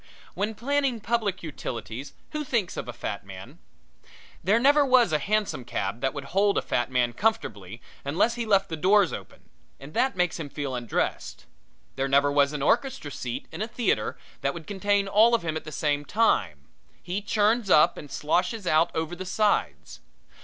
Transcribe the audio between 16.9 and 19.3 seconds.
he churns up and sloshes out over the